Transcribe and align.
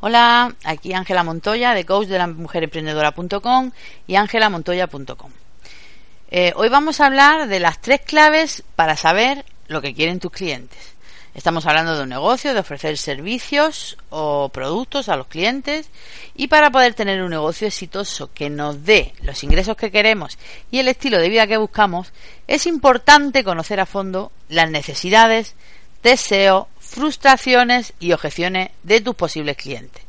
Hola, 0.00 0.54
aquí 0.64 0.92
Ángela 0.92 1.24
Montoya 1.24 1.72
de 1.72 1.86
coach 1.86 2.08
de 2.08 2.18
la 2.18 2.26
mujer 2.26 2.64
emprendedora.com 2.64 3.70
y 4.06 4.16
angelamontoya.com. 4.16 5.30
Eh, 6.30 6.52
hoy 6.54 6.68
vamos 6.68 7.00
a 7.00 7.06
hablar 7.06 7.48
de 7.48 7.60
las 7.60 7.80
tres 7.80 8.02
claves 8.02 8.62
para 8.74 8.96
saber 8.96 9.46
lo 9.68 9.80
que 9.80 9.94
quieren 9.94 10.20
tus 10.20 10.32
clientes. 10.32 10.96
Estamos 11.34 11.64
hablando 11.64 11.96
de 11.96 12.02
un 12.02 12.10
negocio, 12.10 12.52
de 12.52 12.60
ofrecer 12.60 12.98
servicios 12.98 13.96
o 14.10 14.50
productos 14.50 15.08
a 15.08 15.16
los 15.16 15.28
clientes 15.28 15.88
y 16.34 16.48
para 16.48 16.70
poder 16.70 16.92
tener 16.92 17.22
un 17.22 17.30
negocio 17.30 17.66
exitoso 17.66 18.30
que 18.34 18.50
nos 18.50 18.84
dé 18.84 19.14
los 19.22 19.42
ingresos 19.44 19.76
que 19.76 19.90
queremos 19.90 20.38
y 20.70 20.78
el 20.78 20.88
estilo 20.88 21.18
de 21.18 21.30
vida 21.30 21.46
que 21.46 21.56
buscamos, 21.56 22.12
es 22.46 22.66
importante 22.66 23.44
conocer 23.44 23.80
a 23.80 23.86
fondo 23.86 24.30
las 24.50 24.70
necesidades, 24.70 25.54
deseos, 26.02 26.66
frustraciones 26.96 27.92
y 28.00 28.12
objeciones 28.12 28.70
de 28.82 29.02
tus 29.02 29.14
posibles 29.14 29.58
clientes. 29.58 30.02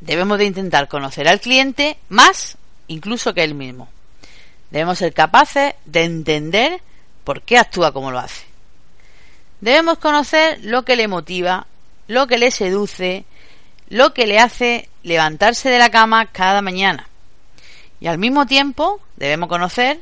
Debemos 0.00 0.38
de 0.38 0.44
intentar 0.44 0.86
conocer 0.86 1.26
al 1.26 1.40
cliente 1.40 1.96
más 2.10 2.58
incluso 2.86 3.32
que 3.32 3.42
él 3.42 3.54
mismo. 3.54 3.88
Debemos 4.70 4.98
ser 4.98 5.14
capaces 5.14 5.74
de 5.86 6.04
entender 6.04 6.80
por 7.24 7.40
qué 7.42 7.56
actúa 7.56 7.92
como 7.92 8.10
lo 8.10 8.18
hace. 8.18 8.44
Debemos 9.62 9.98
conocer 9.98 10.60
lo 10.62 10.84
que 10.84 10.96
le 10.96 11.08
motiva, 11.08 11.66
lo 12.06 12.26
que 12.26 12.36
le 12.36 12.50
seduce, 12.50 13.24
lo 13.88 14.12
que 14.12 14.26
le 14.26 14.38
hace 14.38 14.90
levantarse 15.02 15.70
de 15.70 15.78
la 15.78 15.90
cama 15.90 16.26
cada 16.26 16.60
mañana. 16.60 17.08
Y 18.00 18.06
al 18.06 18.18
mismo 18.18 18.46
tiempo 18.46 19.00
debemos 19.16 19.48
conocer 19.48 20.00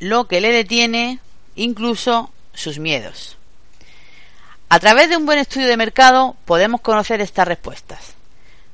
lo 0.00 0.26
que 0.26 0.40
le 0.40 0.50
detiene, 0.50 1.20
incluso 1.54 2.32
sus 2.52 2.78
miedos. 2.78 3.36
A 4.72 4.78
través 4.78 5.08
de 5.08 5.16
un 5.16 5.26
buen 5.26 5.40
estudio 5.40 5.66
de 5.66 5.76
mercado 5.76 6.36
podemos 6.44 6.80
conocer 6.80 7.20
estas 7.20 7.48
respuestas. 7.48 8.14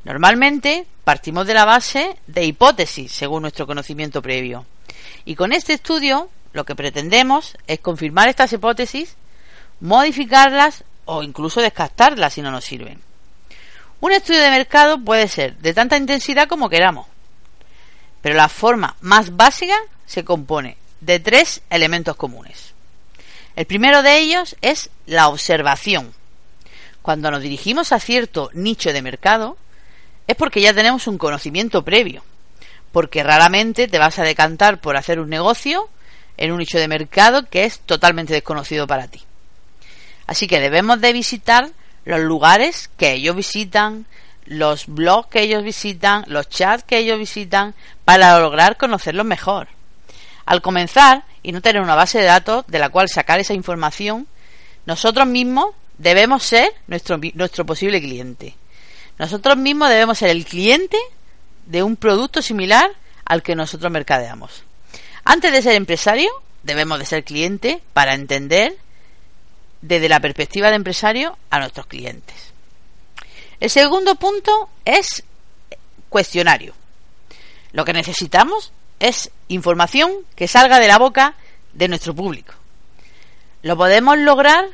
Normalmente 0.05 0.87
partimos 1.05 1.47
de 1.47 1.55
la 1.55 1.65
base 1.65 2.19
de 2.27 2.45
hipótesis 2.45 3.11
según 3.11 3.41
nuestro 3.41 3.67
conocimiento 3.67 4.21
previo. 4.21 4.67
Y 5.25 5.37
con 5.37 5.55
este 5.55 5.73
estudio 5.73 6.29
lo 6.53 6.67
que 6.67 6.75
pretendemos 6.75 7.57
es 7.67 7.81
confirmar 7.81 8.29
estas 8.29 8.53
hipótesis, 8.53 9.17
modificarlas 9.81 10.85
o 11.07 11.23
incluso 11.23 11.63
descartarlas 11.63 12.35
si 12.35 12.43
no 12.43 12.51
nos 12.51 12.67
sirven. 12.67 13.01
Un 14.01 14.13
estudio 14.13 14.43
de 14.43 14.51
mercado 14.51 15.03
puede 15.03 15.29
ser 15.29 15.57
de 15.57 15.73
tanta 15.73 15.97
intensidad 15.97 16.47
como 16.47 16.69
queramos, 16.69 17.07
pero 18.21 18.35
la 18.35 18.51
forma 18.51 18.97
más 19.01 19.35
básica 19.35 19.79
se 20.05 20.27
compone 20.27 20.77
de 21.01 21.21
tres 21.21 21.63
elementos 21.71 22.17
comunes. 22.17 22.76
El 23.57 23.65
primero 23.65 24.03
de 24.03 24.19
ellos 24.19 24.55
es 24.61 24.91
la 25.07 25.29
observación. 25.29 26.13
Cuando 27.01 27.31
nos 27.31 27.41
dirigimos 27.41 27.91
a 27.91 28.01
cierto 28.01 28.51
nicho 28.53 28.93
de 28.93 29.01
mercado, 29.01 29.57
es 30.27 30.37
porque 30.37 30.61
ya 30.61 30.75
tenemos 30.75 31.07
un 31.07 31.17
conocimiento 31.17 31.83
previo, 31.83 32.23
porque 32.93 33.23
raramente 33.23 33.89
te 33.89 33.99
vas 33.99 34.19
a 34.19 34.25
decantar 34.25 34.83
por 34.83 34.99
hacer 34.99 35.21
un 35.21 35.31
negocio 35.31 35.89
en 36.37 36.53
un 36.53 36.59
nicho 36.59 36.79
de 36.79 36.87
mercado 36.87 37.49
que 37.49 37.65
es 37.65 37.81
totalmente 37.81 38.35
desconocido 38.35 38.87
para 38.87 39.09
ti. 39.09 39.23
Así 40.27 40.47
que 40.47 40.61
debemos 40.61 41.01
de 41.01 41.15
visitar 41.15 41.71
los 42.05 42.21
lugares 42.21 42.91
que 42.99 43.13
ellos 43.13 43.35
visitan, 43.35 44.05
los 44.45 44.87
blogs 44.87 45.29
que 45.29 45.41
ellos 45.41 45.63
visitan, 45.63 46.25
los 46.27 46.51
chats 46.51 46.85
que 46.85 46.99
ellos 46.99 47.19
visitan, 47.19 47.75
para 48.05 48.39
lograr 48.39 48.77
conocerlos 48.77 49.25
mejor. 49.25 49.69
Al 50.47 50.63
comenzar 50.63 51.25
y 51.43 51.53
no 51.53 51.61
tener 51.61 51.83
una 51.83 51.95
base 51.95 52.19
de 52.19 52.25
datos 52.25 52.65
de 52.69 52.79
la 52.79 52.89
cual 52.89 53.09
sacar 53.09 53.41
esa 53.41 53.53
información, 53.53 54.27
nosotros 54.87 55.27
mismos 55.27 55.75
debemos 55.99 56.45
ser 56.45 56.73
nuestro, 56.87 57.19
nuestro 57.35 57.67
posible 57.67 58.01
cliente. 58.01 58.57
Nosotros 59.19 59.57
mismos 59.57 59.89
debemos 59.89 60.19
ser 60.19 60.31
el 60.31 60.45
cliente 60.45 60.99
de 61.67 61.83
un 61.83 61.97
producto 61.97 62.43
similar 62.43 62.91
al 63.25 63.43
que 63.43 63.57
nosotros 63.57 63.91
mercadeamos. 63.91 64.65
Antes 65.25 65.53
de 65.53 65.63
ser 65.63 65.75
empresario, 65.75 66.31
debemos 66.63 66.99
de 66.99 67.07
ser 67.07 67.25
cliente 67.25 67.83
para 67.93 68.15
entender 68.15 68.77
desde 69.81 70.09
la 70.09 70.21
perspectiva 70.21 70.69
de 70.69 70.77
empresario 70.77 71.37
a 71.51 71.59
nuestros 71.59 71.87
clientes. 71.87 72.53
El 73.59 73.71
segundo 73.71 74.15
punto 74.17 74.69
es 74.85 75.25
cuestionario. 76.09 76.75
Lo 77.73 77.85
que 77.85 77.93
necesitamos 77.93 78.73
es 79.01 79.31
información 79.49 80.11
que 80.35 80.49
salga 80.49 80.79
de 80.79 80.89
la 80.89 80.99
boca 80.99 81.35
de 81.73 81.89
nuestro 81.89 82.15
público. 82.15 82.55
Lo 83.63 83.77
podemos 83.77 84.19
lograr 84.19 84.67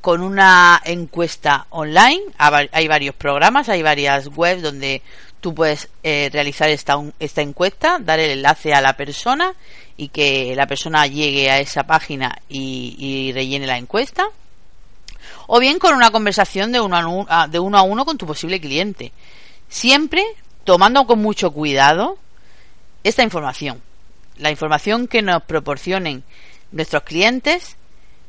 con 0.00 0.20
una 0.22 0.80
encuesta 0.84 1.66
online. 1.70 2.22
Hay 2.38 2.88
varios 2.88 3.14
programas, 3.14 3.68
hay 3.68 3.82
varias 3.82 4.28
webs 4.28 4.62
donde 4.62 5.02
tú 5.40 5.54
puedes 5.54 5.88
eh, 6.02 6.30
realizar 6.32 6.70
esta, 6.70 6.96
esta 7.18 7.42
encuesta, 7.42 7.98
dar 7.98 8.20
el 8.20 8.30
enlace 8.30 8.72
a 8.72 8.80
la 8.80 8.96
persona 8.96 9.52
y 9.96 10.08
que 10.08 10.54
la 10.54 10.66
persona 10.66 11.06
llegue 11.06 11.50
a 11.50 11.58
esa 11.58 11.84
página 11.84 12.38
y, 12.48 12.94
y 12.98 13.32
rellene 13.32 13.66
la 13.66 13.78
encuesta. 13.78 14.28
O 15.48 15.58
bien 15.58 15.78
con 15.78 15.94
una 15.94 16.10
conversación 16.10 16.72
de 16.72 16.80
uno, 16.80 16.96
a 16.96 17.06
uno, 17.06 17.48
de 17.48 17.58
uno 17.58 17.78
a 17.78 17.82
uno 17.82 18.04
con 18.04 18.16
tu 18.16 18.26
posible 18.26 18.60
cliente. 18.60 19.12
Siempre 19.68 20.24
tomando 20.64 21.06
con 21.06 21.20
mucho 21.20 21.50
cuidado 21.50 22.18
esta 23.08 23.22
información. 23.22 23.82
La 24.38 24.50
información 24.50 25.08
que 25.08 25.22
nos 25.22 25.42
proporcionen 25.44 26.24
nuestros 26.72 27.04
clientes 27.04 27.76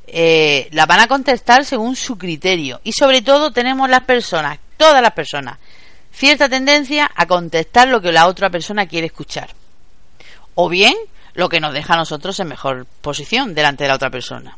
eh, 0.07 0.69
la 0.71 0.85
van 0.85 1.01
a 1.01 1.07
contestar 1.07 1.65
según 1.65 1.95
su 1.95 2.17
criterio. 2.17 2.79
Y 2.83 2.93
sobre 2.93 3.21
todo 3.21 3.51
tenemos 3.51 3.89
las 3.89 4.03
personas, 4.03 4.59
todas 4.77 5.01
las 5.01 5.11
personas, 5.11 5.57
cierta 6.11 6.47
tendencia 6.47 7.09
a 7.13 7.25
contestar 7.25 7.87
lo 7.87 8.01
que 8.01 8.11
la 8.11 8.27
otra 8.27 8.49
persona 8.49 8.87
quiere 8.87 9.07
escuchar. 9.07 9.49
O 10.55 10.69
bien 10.69 10.95
lo 11.33 11.49
que 11.49 11.59
nos 11.59 11.73
deja 11.73 11.93
a 11.93 11.97
nosotros 11.97 12.39
en 12.39 12.47
mejor 12.47 12.85
posición 13.01 13.53
delante 13.53 13.83
de 13.83 13.89
la 13.89 13.95
otra 13.95 14.09
persona. 14.09 14.57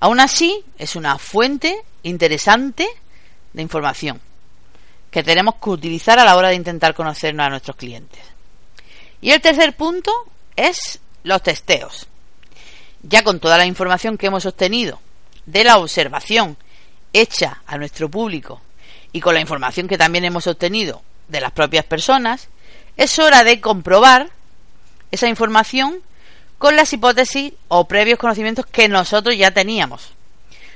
Aún 0.00 0.20
así, 0.20 0.64
es 0.78 0.96
una 0.96 1.18
fuente 1.18 1.76
interesante 2.02 2.88
de 3.52 3.62
información 3.62 4.20
que 5.10 5.22
tenemos 5.22 5.56
que 5.56 5.70
utilizar 5.70 6.18
a 6.18 6.24
la 6.24 6.36
hora 6.36 6.48
de 6.48 6.54
intentar 6.54 6.94
conocernos 6.94 7.46
a 7.46 7.50
nuestros 7.50 7.76
clientes. 7.76 8.20
Y 9.20 9.30
el 9.30 9.40
tercer 9.40 9.76
punto 9.76 10.12
es 10.56 11.00
los 11.22 11.42
testeos. 11.42 12.08
Ya 13.02 13.22
con 13.22 13.40
toda 13.40 13.58
la 13.58 13.66
información 13.66 14.18
que 14.18 14.26
hemos 14.26 14.46
obtenido 14.46 15.00
de 15.46 15.64
la 15.64 15.78
observación 15.78 16.56
hecha 17.12 17.62
a 17.66 17.76
nuestro 17.78 18.08
público 18.08 18.60
y 19.12 19.20
con 19.20 19.34
la 19.34 19.40
información 19.40 19.88
que 19.88 19.98
también 19.98 20.24
hemos 20.24 20.46
obtenido 20.46 21.02
de 21.28 21.40
las 21.40 21.52
propias 21.52 21.84
personas, 21.84 22.48
es 22.96 23.18
hora 23.18 23.44
de 23.44 23.60
comprobar 23.60 24.30
esa 25.10 25.28
información 25.28 26.00
con 26.58 26.76
las 26.76 26.92
hipótesis 26.92 27.54
o 27.68 27.88
previos 27.88 28.18
conocimientos 28.18 28.66
que 28.66 28.88
nosotros 28.88 29.36
ya 29.36 29.50
teníamos. 29.50 30.10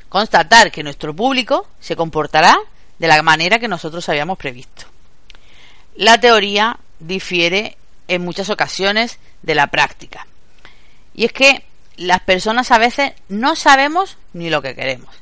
Constatar 0.09 0.71
que 0.73 0.83
nuestro 0.83 1.15
público 1.15 1.69
se 1.81 1.97
comportará 1.97 2.57
de 2.99 3.09
la 3.09 3.23
manera 3.23 3.59
que 3.59 3.69
nosotros 3.69 4.09
habíamos 4.09 4.39
previsto. 4.39 4.87
La 5.97 6.19
teoría 6.19 6.79
difiere 6.99 7.77
en 8.09 8.23
muchas 8.23 8.51
ocasiones 8.51 9.19
de 9.43 9.55
la 9.55 9.69
práctica. 9.69 10.27
Y 11.15 11.25
es 11.25 11.33
que 11.33 11.65
las 11.97 12.21
personas 12.21 12.71
a 12.71 12.79
veces 12.79 13.13
no 13.29 13.57
sabemos 13.57 14.17
ni 14.33 14.51
lo 14.51 14.63
que 14.63 14.75
queremos. 14.75 15.15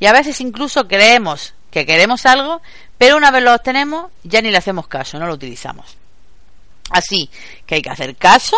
Y 0.00 0.06
a 0.06 0.12
veces 0.12 0.40
incluso 0.40 0.88
creemos 0.88 1.54
que 1.70 1.86
queremos 1.86 2.26
algo, 2.26 2.62
pero 2.98 3.16
una 3.16 3.30
vez 3.30 3.42
lo 3.42 3.54
obtenemos 3.54 4.10
ya 4.22 4.40
ni 4.40 4.50
le 4.50 4.58
hacemos 4.58 4.88
caso, 4.88 5.18
no 5.18 5.26
lo 5.26 5.34
utilizamos. 5.34 5.96
Así 6.90 7.30
que 7.66 7.76
hay 7.76 7.82
que 7.82 7.90
hacer 7.90 8.16
caso 8.16 8.56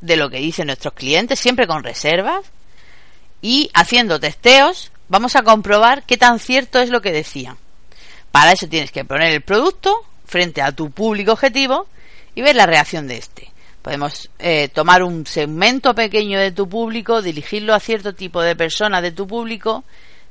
de 0.00 0.16
lo 0.16 0.30
que 0.30 0.38
dicen 0.38 0.66
nuestros 0.66 0.94
clientes, 0.94 1.38
siempre 1.38 1.66
con 1.66 1.84
reservas, 1.84 2.44
y 3.42 3.70
haciendo 3.74 4.20
testeos 4.20 4.92
vamos 5.08 5.36
a 5.36 5.42
comprobar 5.42 6.04
qué 6.04 6.16
tan 6.16 6.38
cierto 6.38 6.80
es 6.80 6.90
lo 6.90 7.00
que 7.00 7.12
decían. 7.12 7.56
Para 8.30 8.52
eso 8.52 8.68
tienes 8.68 8.92
que 8.92 9.04
poner 9.04 9.32
el 9.32 9.42
producto 9.42 10.04
frente 10.24 10.62
a 10.62 10.72
tu 10.72 10.90
público 10.90 11.32
objetivo 11.32 11.88
y 12.40 12.42
ver 12.42 12.56
la 12.56 12.64
reacción 12.64 13.06
de 13.06 13.18
este. 13.18 13.52
Podemos 13.82 14.30
eh, 14.38 14.68
tomar 14.68 15.02
un 15.02 15.26
segmento 15.26 15.94
pequeño 15.94 16.40
de 16.40 16.52
tu 16.52 16.66
público, 16.66 17.20
dirigirlo 17.20 17.74
a 17.74 17.80
cierto 17.80 18.14
tipo 18.14 18.40
de 18.40 18.56
personas 18.56 19.02
de 19.02 19.12
tu 19.12 19.26
público, 19.26 19.84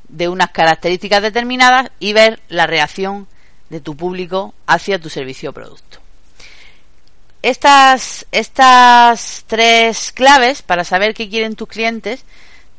de 0.07 0.27
unas 0.27 0.49
características 0.49 1.21
determinadas 1.21 1.91
y 1.99 2.13
ver 2.13 2.41
la 2.49 2.65
reacción 2.65 3.27
de 3.69 3.79
tu 3.79 3.95
público 3.95 4.55
hacia 4.65 4.99
tu 4.99 5.07
servicio 5.07 5.51
o 5.51 5.53
producto. 5.53 5.99
Estas, 7.43 8.25
estas 8.31 9.43
tres 9.45 10.11
claves 10.11 10.63
para 10.63 10.83
saber 10.83 11.13
qué 11.13 11.29
quieren 11.29 11.55
tus 11.55 11.67
clientes 11.67 12.25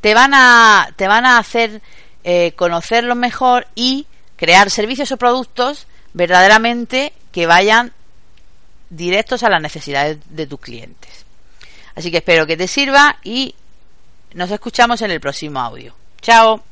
te 0.01 0.13
van 0.13 0.33
a, 0.35 0.93
te 0.97 1.07
van 1.07 1.25
a 1.25 1.39
hacer 1.39 1.83
eh, 2.25 2.53
conocerlos 2.57 3.17
mejor 3.17 3.69
y 3.77 4.07
crear 4.37 4.71
servicios 4.71 5.13
o 5.13 5.17
productos 5.19 5.87
verdaderamente 6.15 7.13
que 7.31 7.47
vayan 7.47 7.93
directos 8.91 9.43
a 9.43 9.49
las 9.49 9.63
necesidades 9.63 10.19
de 10.29 10.47
tus 10.47 10.61
clientes. 10.61 11.25
Así 11.95 12.11
que 12.11 12.19
espero 12.19 12.47
que 12.47 12.57
te 12.57 12.69
sirva 12.69 13.19
y 13.23 13.55
nos 14.35 14.51
escuchamos 14.51 15.01
en 15.03 15.11
el 15.11 15.21
próximo 15.21 15.61
audio. 15.61 15.95
Chao. 16.21 16.70